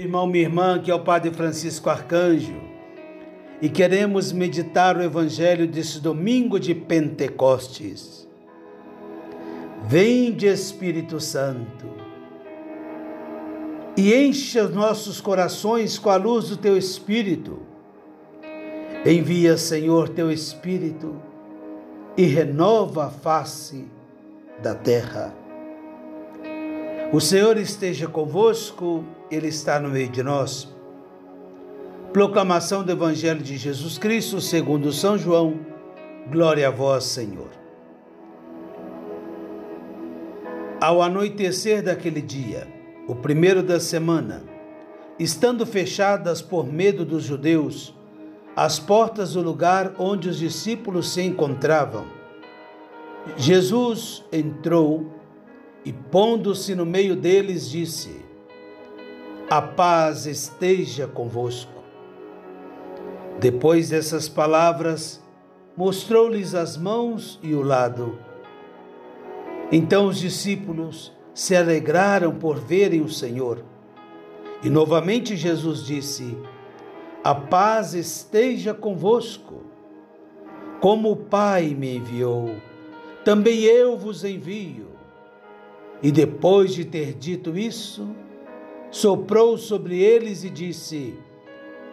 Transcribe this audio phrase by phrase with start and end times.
[0.00, 2.60] Irmão, minha irmã, que é o Padre Francisco Arcanjo,
[3.62, 8.26] e queremos meditar o Evangelho desse domingo de Pentecostes.
[9.84, 11.86] Vem de Espírito Santo
[13.96, 17.60] e enche os nossos corações com a luz do teu Espírito.
[19.06, 21.22] Envia, Senhor, teu Espírito
[22.16, 23.84] e renova a face
[24.60, 25.43] da terra.
[27.14, 30.68] O Senhor esteja convosco, Ele está no meio de nós.
[32.12, 35.60] Proclamação do Evangelho de Jesus Cristo, segundo São João.
[36.28, 37.50] Glória a vós, Senhor.
[40.80, 42.66] Ao anoitecer daquele dia,
[43.06, 44.42] o primeiro da semana,
[45.16, 47.94] estando fechadas por medo dos judeus
[48.56, 52.06] as portas do lugar onde os discípulos se encontravam,
[53.36, 55.13] Jesus entrou
[55.84, 58.24] e, pondo-se no meio deles, disse:
[59.50, 61.72] A paz esteja convosco.
[63.38, 65.22] Depois dessas palavras,
[65.76, 68.18] mostrou-lhes as mãos e o lado.
[69.70, 73.64] Então os discípulos se alegraram por verem o Senhor.
[74.62, 76.38] E novamente Jesus disse:
[77.22, 79.62] A paz esteja convosco.
[80.80, 82.56] Como o Pai me enviou,
[83.24, 84.93] também eu vos envio.
[86.04, 88.06] E depois de ter dito isso,
[88.90, 91.18] soprou sobre eles e disse: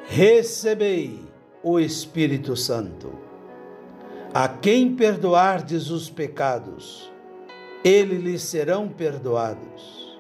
[0.04, 1.18] Recebei
[1.64, 3.14] o Espírito Santo.
[4.34, 7.10] A quem perdoardes os pecados,
[7.86, 10.20] eles lhes serão perdoados.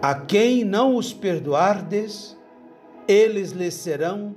[0.00, 2.34] A quem não os perdoardes,
[3.06, 4.34] eles lhes serão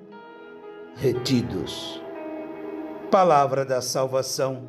[0.97, 2.01] retidos.
[3.09, 4.67] Palavra da salvação.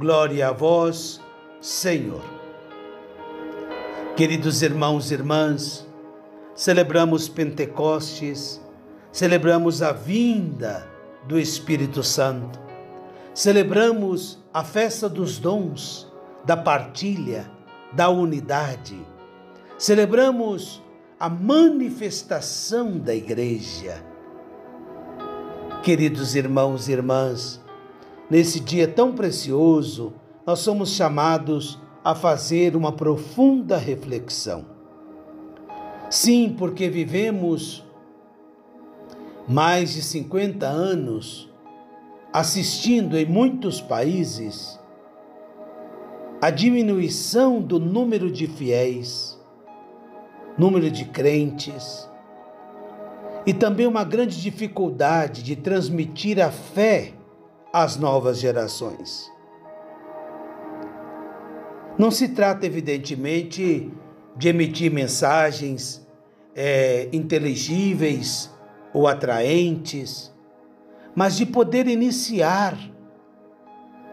[0.00, 1.20] Glória a vós,
[1.60, 2.39] Senhor.
[4.16, 5.86] Queridos irmãos e irmãs,
[6.54, 8.60] celebramos Pentecostes,
[9.10, 10.86] celebramos a vinda
[11.26, 12.58] do Espírito Santo,
[13.32, 16.06] celebramos a festa dos dons,
[16.44, 17.50] da partilha,
[17.92, 18.98] da unidade,
[19.78, 20.82] celebramos
[21.18, 24.04] a manifestação da Igreja.
[25.82, 27.58] Queridos irmãos e irmãs,
[28.28, 30.12] nesse dia tão precioso,
[30.44, 34.64] nós somos chamados a fazer uma profunda reflexão.
[36.08, 37.84] Sim, porque vivemos
[39.46, 41.48] mais de 50 anos
[42.32, 44.78] assistindo em muitos países
[46.40, 49.38] a diminuição do número de fiéis,
[50.56, 52.08] número de crentes,
[53.44, 57.12] e também uma grande dificuldade de transmitir a fé
[57.72, 59.29] às novas gerações.
[61.98, 63.90] Não se trata, evidentemente,
[64.36, 66.06] de emitir mensagens
[66.54, 68.50] é, inteligíveis
[68.92, 70.32] ou atraentes,
[71.14, 72.78] mas de poder iniciar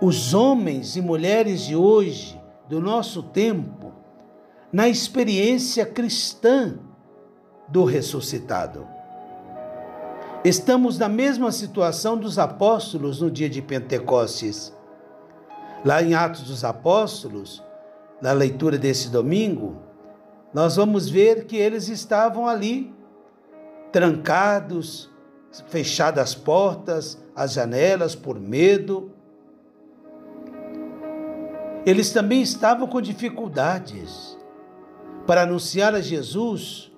[0.01, 2.39] os homens e mulheres de hoje,
[2.69, 3.94] do nosso tempo,
[4.71, 6.77] na experiência cristã
[7.67, 8.88] do ressuscitado.
[10.44, 14.73] Estamos na mesma situação dos apóstolos no dia de Pentecostes.
[15.83, 17.63] Lá em Atos dos Apóstolos,
[18.22, 19.81] na leitura desse domingo,
[20.53, 22.94] nós vamos ver que eles estavam ali,
[23.91, 25.09] trancados,
[25.69, 29.11] fechadas as portas, as janelas por medo.
[31.85, 34.38] Eles também estavam com dificuldades
[35.25, 36.91] para anunciar a Jesus,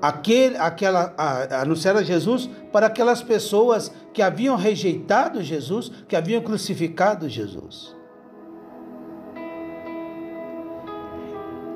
[0.00, 6.42] aquele, aquela, a, anunciar a Jesus para aquelas pessoas que haviam rejeitado Jesus, que haviam
[6.42, 7.95] crucificado Jesus.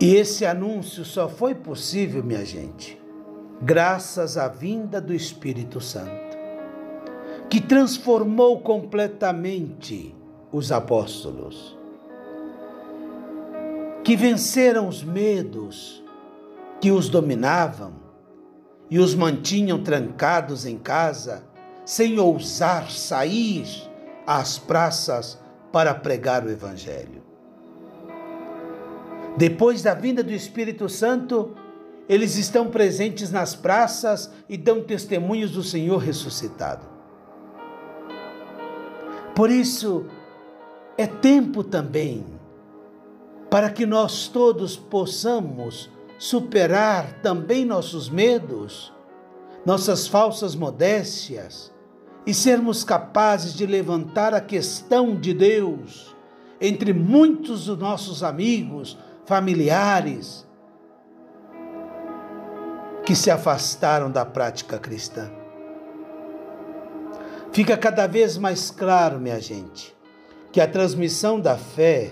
[0.00, 2.98] E esse anúncio só foi possível, minha gente,
[3.60, 6.38] graças à vinda do Espírito Santo,
[7.50, 10.14] que transformou completamente
[10.50, 11.76] os apóstolos,
[14.02, 16.02] que venceram os medos
[16.80, 17.92] que os dominavam
[18.88, 21.44] e os mantinham trancados em casa,
[21.84, 23.66] sem ousar sair
[24.26, 25.38] às praças
[25.70, 27.19] para pregar o Evangelho.
[29.40, 31.54] Depois da vinda do Espírito Santo,
[32.06, 36.86] eles estão presentes nas praças e dão testemunhos do Senhor ressuscitado.
[39.34, 40.04] Por isso,
[40.98, 42.22] é tempo também
[43.48, 45.88] para que nós todos possamos
[46.18, 48.92] superar também nossos medos,
[49.64, 51.72] nossas falsas modécias
[52.26, 56.14] e sermos capazes de levantar a questão de Deus
[56.60, 58.98] entre muitos dos nossos amigos,
[59.30, 60.44] familiares,
[63.06, 65.30] que se afastaram da prática cristã.
[67.52, 69.96] Fica cada vez mais claro, minha gente,
[70.50, 72.10] que a transmissão da fé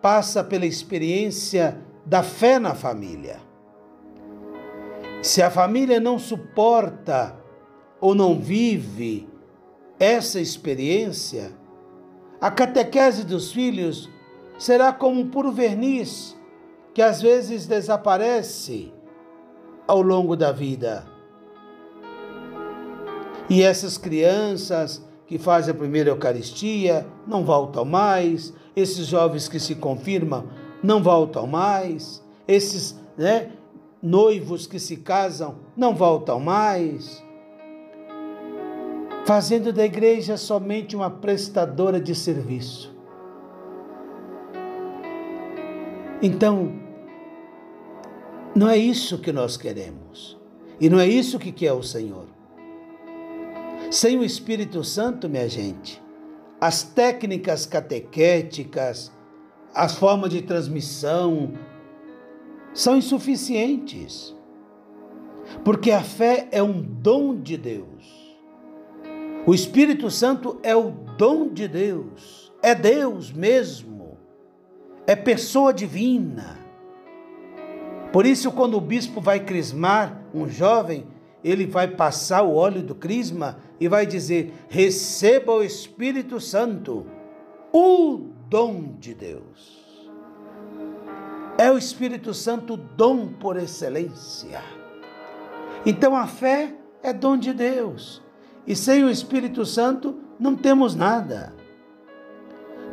[0.00, 3.40] passa pela experiência da fé na família.
[5.24, 7.34] Se a família não suporta
[8.00, 9.28] ou não vive
[9.98, 11.50] essa experiência,
[12.40, 14.08] a catequese dos filhos
[14.60, 16.36] será como um puro verniz
[16.92, 18.92] que às vezes desaparece
[19.88, 21.06] ao longo da vida.
[23.48, 29.74] E essas crianças que fazem a primeira Eucaristia não voltam mais, esses jovens que se
[29.74, 30.44] confirmam
[30.82, 33.52] não voltam mais, esses né,
[34.02, 37.24] noivos que se casam não voltam mais
[39.24, 42.99] fazendo da igreja somente uma prestadora de serviço.
[46.22, 46.72] Então,
[48.54, 50.38] não é isso que nós queremos.
[50.80, 52.26] E não é isso que quer o Senhor.
[53.90, 56.02] Sem o Espírito Santo, minha gente,
[56.60, 59.12] as técnicas catequéticas,
[59.74, 61.52] as formas de transmissão
[62.72, 64.34] são insuficientes.
[65.64, 68.38] Porque a fé é um dom de Deus.
[69.46, 73.89] O Espírito Santo é o dom de Deus, é Deus mesmo,
[75.10, 76.56] é pessoa divina.
[78.12, 81.04] Por isso, quando o bispo vai crismar um jovem,
[81.42, 87.06] ele vai passar o óleo do crisma e vai dizer: receba o Espírito Santo,
[87.72, 90.08] o dom de Deus.
[91.58, 94.62] É o Espírito Santo dom por excelência.
[95.84, 96.72] Então a fé
[97.02, 98.22] é dom de Deus.
[98.64, 101.52] E sem o Espírito Santo não temos nada.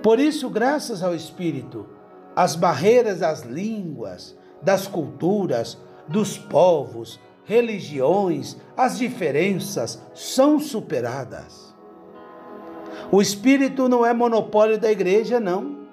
[0.01, 1.85] Por isso, graças ao Espírito,
[2.37, 5.75] as barreiras das línguas, das culturas,
[6.07, 11.75] dos povos, religiões, as diferenças são superadas.
[13.11, 15.87] O Espírito não é monopólio da igreja, não.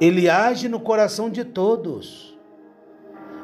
[0.00, 2.36] Ele age no coração de todos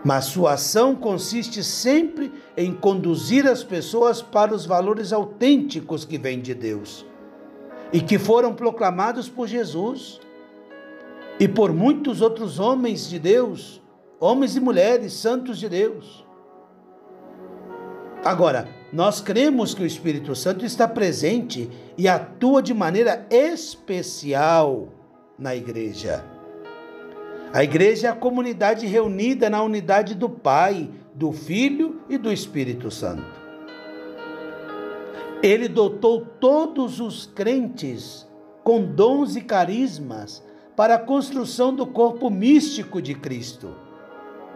[0.06, 6.43] mas sua ação consiste sempre em conduzir as pessoas para os valores autênticos que vêm
[6.43, 7.06] de Deus
[7.91, 10.20] e que foram proclamados por Jesus
[11.38, 13.82] e por muitos outros homens de Deus,
[14.20, 16.25] homens e mulheres santos de Deus.
[18.25, 24.88] Agora, nós cremos que o Espírito Santo está presente e atua de maneira especial
[25.38, 26.25] na igreja.
[27.52, 32.90] A igreja é a comunidade reunida na unidade do Pai, do Filho e do Espírito
[32.90, 33.44] Santo.
[35.42, 38.26] Ele dotou todos os crentes
[38.62, 40.42] com dons e carismas
[40.76, 43.75] para a construção do corpo místico de Cristo.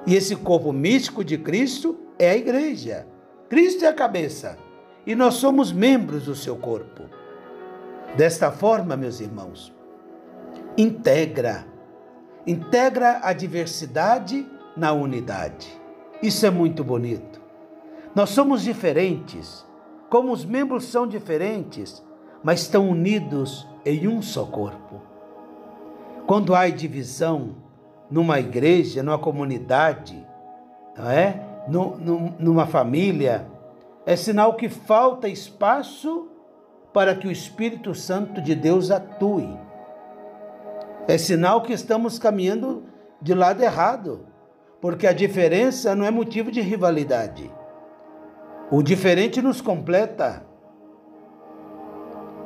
[0.07, 3.07] E esse corpo místico de Cristo é a igreja.
[3.49, 4.59] Cristo é a cabeça
[5.07, 7.05] e nós somos membros do seu corpo.
[8.17, 9.73] Desta forma, meus irmãos,
[10.77, 11.67] integra
[12.49, 15.69] integra a diversidade na unidade.
[16.23, 17.41] Isso é muito bonito.
[18.15, 19.67] Nós somos diferentes,
[20.09, 22.03] como os membros são diferentes,
[22.43, 25.03] mas estão unidos em um só corpo.
[26.29, 27.57] Quando há divisão
[28.11, 30.29] numa igreja, numa comunidade,
[30.95, 31.43] não é?
[32.39, 33.47] numa família,
[34.05, 36.29] é sinal que falta espaço
[36.93, 39.59] para que o Espírito Santo de Deus atue.
[41.07, 42.83] É sinal que estamos caminhando
[43.23, 44.27] de lado errado,
[44.83, 47.51] porque a diferença não é motivo de rivalidade.
[48.71, 50.45] O diferente nos completa.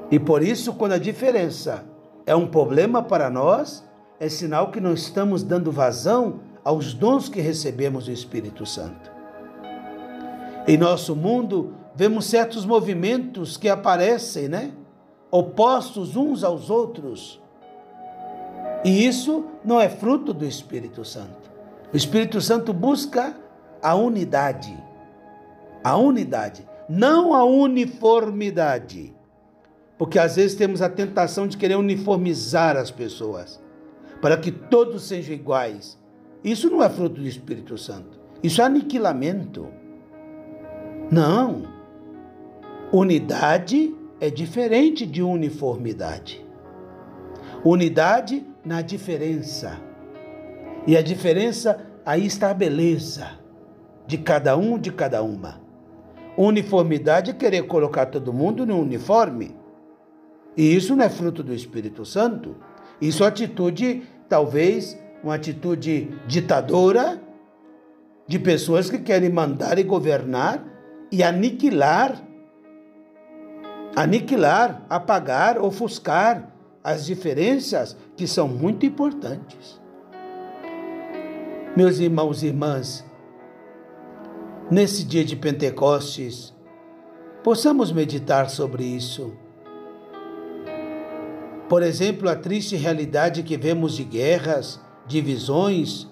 [0.09, 1.91] E por isso, quando a diferença
[2.27, 3.85] é um problema para nós,
[4.19, 9.11] é sinal que não estamos dando vazão aos dons que recebemos do Espírito Santo.
[10.67, 14.73] Em nosso mundo, vemos certos movimentos que aparecem, né?
[15.31, 17.43] Opostos uns aos outros
[18.85, 21.51] e isso não é fruto do Espírito Santo.
[21.93, 23.37] O Espírito Santo busca
[23.81, 24.77] a unidade.
[25.85, 29.15] A unidade, não a uniformidade.
[30.03, 33.63] Porque às vezes temos a tentação de querer uniformizar as pessoas,
[34.21, 35.97] para que todos sejam iguais.
[36.43, 38.19] Isso não é fruto do Espírito Santo.
[38.43, 39.69] Isso é aniquilamento.
[41.09, 41.63] Não.
[42.93, 46.45] Unidade é diferente de uniformidade.
[47.65, 49.81] Unidade na diferença.
[50.85, 53.39] E a diferença, aí está a beleza
[54.05, 55.61] de cada um, de cada uma.
[56.37, 59.62] Uniformidade é querer colocar todo mundo no uniforme.
[60.57, 62.57] E isso não é fruto do Espírito Santo.
[63.01, 67.21] Isso é atitude, talvez, uma atitude ditadora,
[68.27, 70.65] de pessoas que querem mandar e governar
[71.11, 72.23] e aniquilar,
[73.95, 76.51] aniquilar, apagar, ofuscar
[76.83, 79.81] as diferenças que são muito importantes.
[81.77, 83.05] Meus irmãos e irmãs,
[84.71, 86.55] nesse dia de Pentecostes,
[87.43, 89.33] possamos meditar sobre isso.
[91.73, 96.07] Por exemplo, a triste realidade que vemos de guerras, divisões,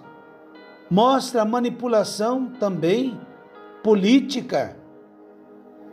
[0.89, 3.21] mostra a manipulação também
[3.83, 4.75] política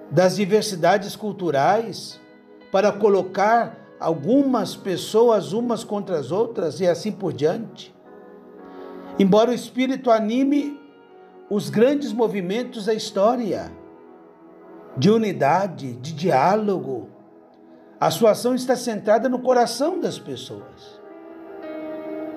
[0.10, 2.18] das diversidades culturais
[2.72, 7.94] para colocar algumas pessoas umas contra as outras e assim por diante.
[9.20, 10.80] Embora o Espírito anime
[11.50, 13.70] os grandes movimentos da história
[14.96, 17.17] de unidade, de diálogo,
[18.00, 20.98] a sua ação está centrada no coração das pessoas.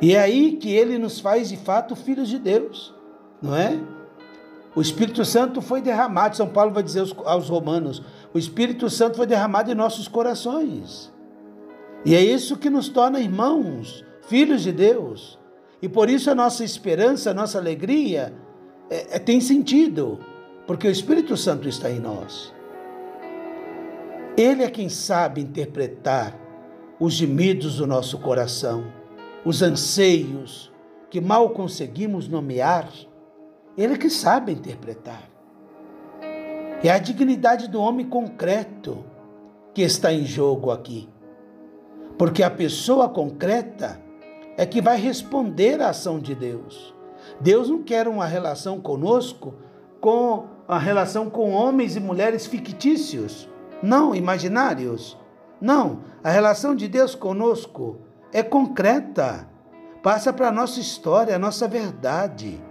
[0.00, 2.95] E é aí que ele nos faz de fato filhos de Deus,
[3.43, 3.79] não é?
[4.75, 8.02] O Espírito Santo foi derramado, São Paulo vai dizer aos Romanos:
[8.33, 11.12] o Espírito Santo foi derramado em nossos corações.
[12.05, 15.38] E é isso que nos torna irmãos, filhos de Deus.
[15.83, 18.33] E por isso a nossa esperança, a nossa alegria
[18.88, 20.19] é, é, tem sentido,
[20.67, 22.55] porque o Espírito Santo está em nós.
[24.40, 26.35] Ele é quem sabe interpretar
[26.99, 28.90] os gemidos do nosso coração,
[29.44, 30.73] os anseios
[31.11, 32.88] que mal conseguimos nomear
[33.76, 35.28] ele que sabe interpretar.
[36.82, 39.04] É a dignidade do homem concreto
[39.75, 41.06] que está em jogo aqui.
[42.16, 44.00] Porque a pessoa concreta
[44.56, 46.94] é que vai responder à ação de Deus.
[47.42, 49.52] Deus não quer uma relação conosco
[50.00, 53.47] com a relação com homens e mulheres fictícios,
[53.82, 55.18] não imaginários.
[55.60, 57.99] Não, a relação de Deus conosco
[58.32, 59.49] é concreta,
[60.02, 62.62] passa para a nossa história, a nossa verdade.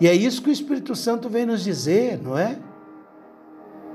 [0.00, 2.58] E é isso que o Espírito Santo vem nos dizer, não é?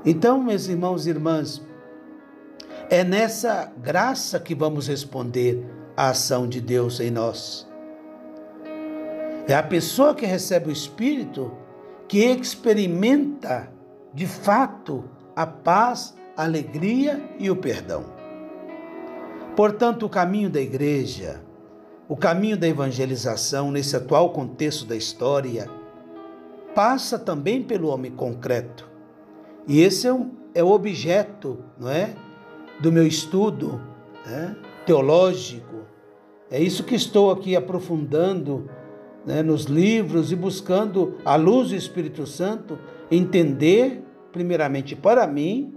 [0.04, 1.60] Então, meus irmãos e irmãs,
[2.88, 5.66] é nessa graça que vamos responder
[5.96, 7.66] à ação de Deus em nós.
[9.48, 11.52] É a pessoa que recebe o Espírito
[12.08, 13.68] que experimenta
[14.14, 15.04] de fato
[15.36, 18.06] a paz, a alegria e o perdão.
[19.54, 21.42] Portanto, o caminho da igreja,
[22.08, 25.68] o caminho da evangelização nesse atual contexto da história,
[26.74, 28.88] passa também pelo homem concreto.
[29.68, 32.14] E esse é, um, é o objeto, não é,
[32.80, 33.80] do meu estudo
[34.26, 35.84] né, teológico.
[36.50, 38.70] É isso que estou aqui aprofundando
[39.24, 42.78] né, nos livros e buscando, à luz do Espírito Santo,
[43.10, 44.05] entender,
[44.36, 45.72] primeiramente para mim,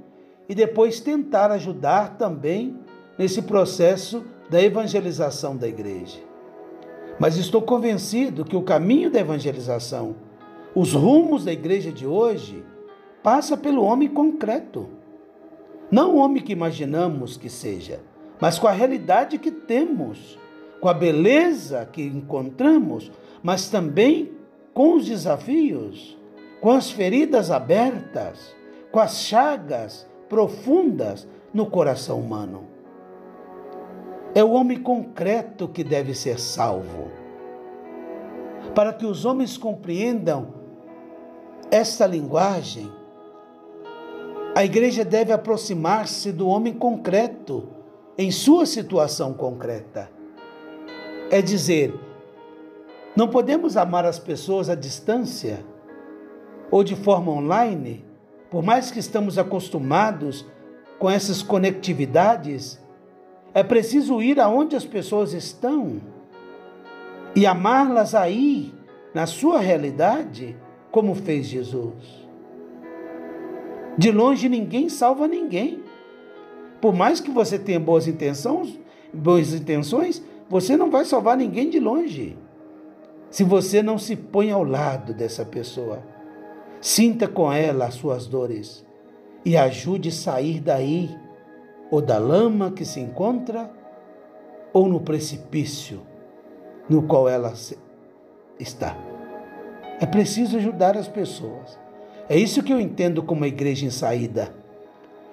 [0.49, 2.77] e depois tentar ajudar também
[3.17, 6.19] nesse processo da evangelização da igreja.
[7.17, 10.15] Mas estou convencido que o caminho da evangelização
[10.75, 12.65] os rumos da igreja de hoje
[13.23, 14.89] passa pelo homem concreto.
[15.89, 18.01] Não o homem que imaginamos que seja,
[18.41, 20.37] mas com a realidade que temos,
[20.81, 23.09] com a beleza que encontramos,
[23.41, 24.31] mas também
[24.73, 26.18] com os desafios,
[26.61, 28.55] com as feridas abertas,
[28.91, 32.67] com as chagas profundas no coração humano.
[34.35, 37.09] É o homem concreto que deve ser salvo.
[38.75, 40.53] Para que os homens compreendam
[41.71, 42.91] esta linguagem,
[44.55, 47.69] a igreja deve aproximar-se do homem concreto,
[48.17, 50.11] em sua situação concreta.
[51.31, 51.93] É dizer,
[53.15, 55.63] não podemos amar as pessoas à distância
[56.71, 58.05] ou de forma online,
[58.49, 60.45] por mais que estamos acostumados
[60.97, 62.79] com essas conectividades,
[63.53, 66.01] é preciso ir aonde as pessoas estão
[67.35, 68.73] e amá-las aí,
[69.13, 70.55] na sua realidade
[70.91, 72.27] como fez Jesus.
[73.97, 75.83] De longe ninguém salva ninguém.
[76.81, 78.79] Por mais que você tenha boas intenções,
[79.13, 82.38] boas intenções, você não vai salvar ninguém de longe.
[83.29, 86.01] Se você não se põe ao lado dessa pessoa,
[86.81, 88.86] sinta com ela as suas dores
[89.45, 91.09] e ajude a sair daí,
[91.91, 93.71] ou da lama que se encontra,
[94.71, 96.01] ou no precipício
[96.89, 97.53] no qual ela
[98.59, 98.98] está.
[100.00, 101.79] É preciso ajudar as pessoas.
[102.27, 104.53] É isso que eu entendo como uma igreja em saída.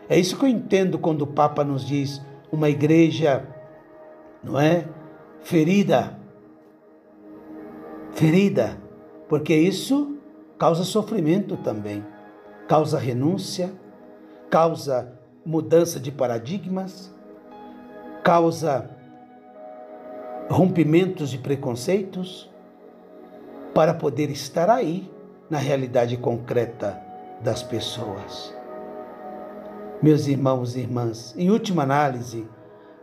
[0.08, 3.46] É isso que eu entendo quando o Papa nos diz uma igreja,
[4.42, 4.86] não é?
[5.40, 6.18] Ferida.
[8.12, 8.80] Ferida.
[9.28, 10.15] Porque isso
[10.58, 12.04] causa sofrimento também.
[12.68, 13.72] Causa renúncia,
[14.50, 15.12] causa
[15.44, 17.14] mudança de paradigmas,
[18.24, 18.90] causa
[20.48, 22.50] rompimentos de preconceitos
[23.72, 25.10] para poder estar aí
[25.48, 27.00] na realidade concreta
[27.42, 28.54] das pessoas.
[30.02, 32.48] Meus irmãos e irmãs, em última análise,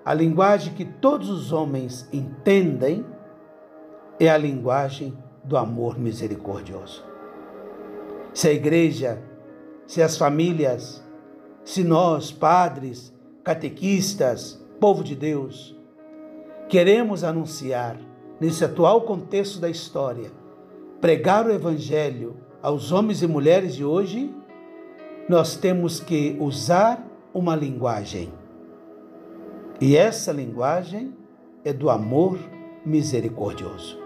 [0.03, 3.05] a linguagem que todos os homens entendem
[4.19, 7.12] é a linguagem do amor misericordioso.
[8.33, 9.21] Se a igreja,
[9.85, 11.03] se as famílias,
[11.63, 13.13] se nós, padres,
[13.43, 15.77] catequistas, povo de Deus,
[16.67, 17.97] queremos anunciar,
[18.39, 20.31] nesse atual contexto da história,
[20.99, 24.33] pregar o Evangelho aos homens e mulheres de hoje,
[25.29, 28.33] nós temos que usar uma linguagem.
[29.79, 31.13] E essa linguagem
[31.63, 32.39] é do amor
[32.85, 33.99] misericordioso.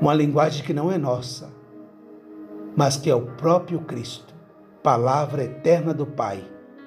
[0.00, 1.53] Uma linguagem que não é nossa,
[2.76, 4.34] mas que é o próprio Cristo,
[4.82, 6.44] palavra eterna do Pai,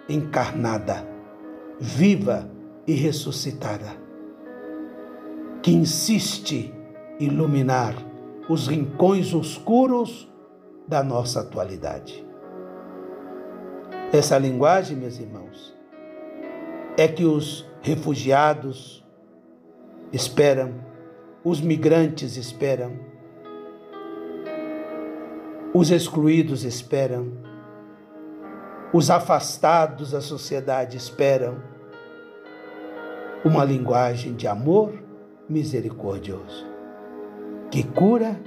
[0.10, 1.08] encarnada,
[1.80, 2.50] viva
[2.86, 3.92] e ressuscitada,
[5.62, 6.74] que insiste
[7.20, 7.94] iluminar
[8.50, 10.32] os rincões escuros
[10.88, 12.26] da nossa atualidade.
[14.14, 15.76] Essa linguagem, meus irmãos,
[16.98, 19.06] é que os refugiados
[20.14, 20.76] esperam,
[21.44, 22.94] os migrantes esperam,
[25.78, 27.34] os excluídos esperam,
[28.92, 31.62] os afastados da sociedade esperam
[33.46, 34.92] uma linguagem de amor
[35.48, 36.66] misericordioso,
[37.70, 38.42] que cura,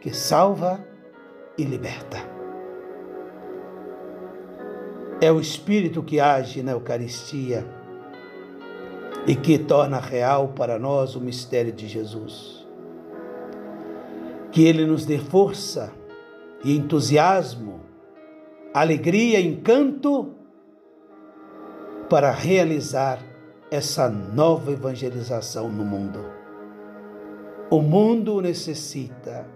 [0.00, 0.78] que salva
[1.58, 2.18] e liberta.
[5.20, 7.66] É o Espírito que age na Eucaristia
[9.26, 12.64] e que torna real para nós o mistério de Jesus.
[14.52, 15.92] Que Ele nos dê força
[16.66, 17.80] e entusiasmo,
[18.74, 20.34] alegria encanto
[22.10, 23.22] para realizar
[23.70, 26.18] essa nova evangelização no mundo.
[27.70, 29.46] O mundo necessita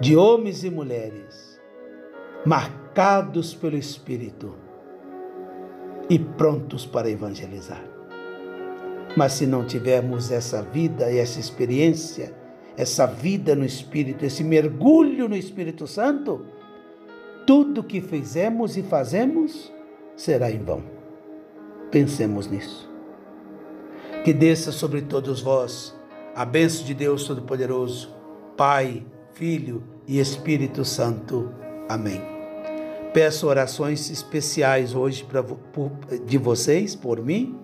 [0.00, 1.60] de homens e mulheres
[2.44, 4.54] marcados pelo Espírito
[6.08, 7.82] e prontos para evangelizar.
[9.16, 12.45] Mas se não tivermos essa vida e essa experiência,
[12.76, 16.44] essa vida no Espírito, esse mergulho no Espírito Santo,
[17.46, 19.72] tudo que fizemos e fazemos
[20.16, 20.82] será em vão.
[21.90, 22.90] Pensemos nisso.
[24.24, 25.94] Que desça sobre todos vós
[26.34, 28.14] a bênção de Deus Todo-Poderoso,
[28.56, 31.52] Pai, Filho e Espírito Santo.
[31.88, 32.20] Amém.
[33.14, 35.90] Peço orações especiais hoje pra, por,
[36.26, 37.58] de vocês, por mim,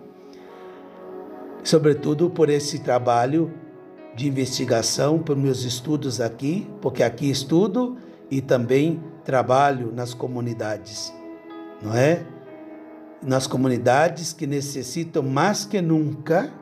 [1.63, 3.53] sobretudo por esse trabalho
[4.15, 7.97] de investigação, por meus estudos aqui, porque aqui estudo
[8.31, 11.13] e também trabalho nas comunidades,
[11.83, 12.27] não é?
[13.23, 16.53] Nas comunidades que necessitam mais que nunca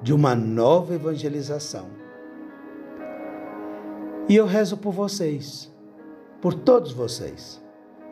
[0.00, 2.02] de uma nova evangelização
[4.28, 5.70] e eu rezo por vocês,
[6.40, 7.60] por todos vocês.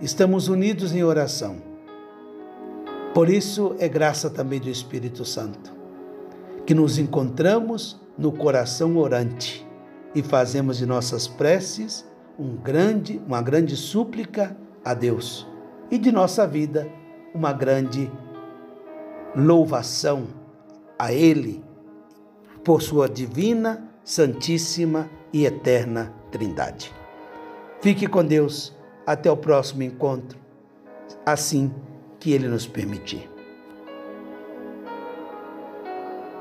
[0.00, 1.62] Estamos unidos em oração.
[3.14, 5.72] Por isso é graça também do Espírito Santo,
[6.66, 9.66] que nos encontramos no coração orante
[10.14, 12.06] e fazemos de nossas preces
[12.38, 14.54] um grande, uma grande súplica
[14.84, 15.46] a Deus
[15.90, 16.86] e de nossa vida
[17.34, 18.12] uma grande
[19.34, 20.26] louvação
[20.98, 21.64] a Ele
[22.62, 26.92] por sua divina, santíssima e eterna Trindade.
[27.80, 30.38] Fique com Deus até o próximo encontro,
[31.24, 31.72] assim
[32.18, 33.29] que Ele nos permitir.